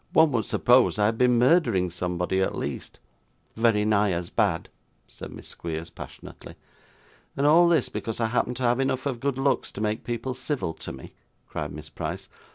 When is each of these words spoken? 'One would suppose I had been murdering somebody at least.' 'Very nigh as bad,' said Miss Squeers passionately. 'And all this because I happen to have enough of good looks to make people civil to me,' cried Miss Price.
'One 0.13 0.31
would 0.31 0.47
suppose 0.47 0.97
I 0.97 1.05
had 1.05 1.19
been 1.19 1.37
murdering 1.37 1.91
somebody 1.91 2.41
at 2.41 2.55
least.' 2.57 2.97
'Very 3.55 3.85
nigh 3.85 4.11
as 4.13 4.31
bad,' 4.31 4.67
said 5.07 5.31
Miss 5.31 5.49
Squeers 5.49 5.91
passionately. 5.91 6.55
'And 7.37 7.45
all 7.45 7.67
this 7.67 7.87
because 7.87 8.19
I 8.19 8.25
happen 8.25 8.55
to 8.55 8.63
have 8.63 8.79
enough 8.79 9.05
of 9.05 9.19
good 9.19 9.37
looks 9.37 9.71
to 9.73 9.79
make 9.79 10.03
people 10.03 10.33
civil 10.33 10.73
to 10.73 10.91
me,' 10.91 11.13
cried 11.47 11.71
Miss 11.71 11.91
Price. 11.91 12.27